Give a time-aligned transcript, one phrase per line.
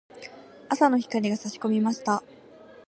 [0.67, 2.23] 朝の光が差し込みました。